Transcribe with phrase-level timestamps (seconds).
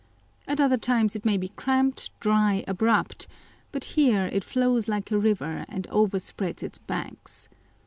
[0.47, 3.27] At other times it may be cramped, dry, abrupt;
[3.71, 7.49] but here it flows like a river, and overspreads its banks.